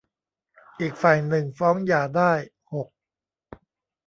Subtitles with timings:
[0.79, 2.31] อีกฝ่ายหนึ่งฟ้องหย่าได้
[2.73, 2.89] หก